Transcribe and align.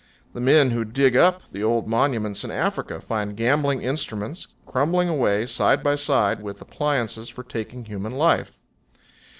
The 0.33 0.41
men 0.41 0.71
who 0.71 0.83
dig 0.83 1.15
up 1.15 1.51
the 1.51 1.63
old 1.63 1.87
monuments 1.87 2.43
in 2.43 2.49
Africa 2.49 2.99
find 2.99 3.37
gambling 3.37 3.83
instruments 3.83 4.47
crumbling 4.65 5.07
away 5.07 5.45
side 5.45 5.83
by 5.83 5.93
side 5.93 6.41
with 6.41 6.59
appliances 6.59 7.29
for 7.29 7.43
taking 7.43 7.85
human 7.85 8.13
life. 8.13 8.57